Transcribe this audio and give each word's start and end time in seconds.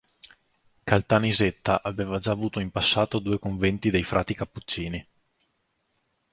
Caltanissetta 0.83 1.83
aveva 1.83 2.17
già 2.17 2.31
avuto 2.31 2.59
in 2.59 2.71
passato 2.71 3.19
due 3.19 3.37
conventi 3.37 3.91
dei 3.91 4.01
frati 4.01 4.33
Cappuccini. 4.33 5.07